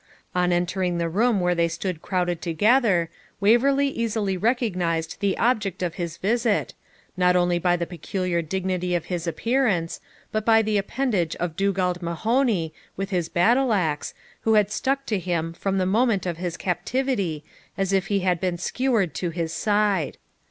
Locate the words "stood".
1.67-2.01